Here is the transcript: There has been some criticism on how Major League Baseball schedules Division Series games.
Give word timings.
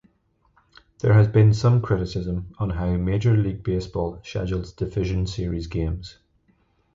There 1.01 1.13
has 1.13 1.27
been 1.27 1.53
some 1.53 1.79
criticism 1.79 2.55
on 2.57 2.71
how 2.71 2.95
Major 2.95 3.37
League 3.37 3.61
Baseball 3.61 4.19
schedules 4.23 4.73
Division 4.73 5.27
Series 5.27 5.67
games. 5.67 6.17